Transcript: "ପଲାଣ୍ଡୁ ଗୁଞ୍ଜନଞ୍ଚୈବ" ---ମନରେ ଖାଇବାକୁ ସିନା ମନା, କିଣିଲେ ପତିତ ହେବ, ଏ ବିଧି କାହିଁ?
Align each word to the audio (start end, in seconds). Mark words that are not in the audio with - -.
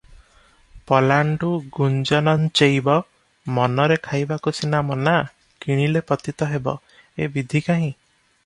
"ପଲାଣ୍ଡୁ 0.91 1.49
ଗୁଞ୍ଜନଞ୍ଚୈବ" 1.75 2.95
---ମନରେ 3.51 3.99
ଖାଇବାକୁ 4.09 4.55
ସିନା 4.61 4.81
ମନା, 4.91 5.15
କିଣିଲେ 5.67 6.03
ପତିତ 6.13 6.49
ହେବ, 6.55 6.75
ଏ 7.25 7.33
ବିଧି 7.37 7.63
କାହିଁ? 7.69 7.97